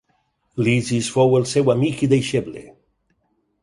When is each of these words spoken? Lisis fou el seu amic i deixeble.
Lisis 0.67 1.11
fou 1.17 1.37
el 1.41 1.47
seu 1.53 1.71
amic 1.77 2.05
i 2.09 2.13
deixeble. 2.17 2.69